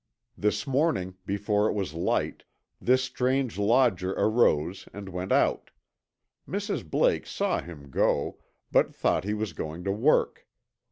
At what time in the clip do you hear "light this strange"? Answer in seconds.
1.93-3.59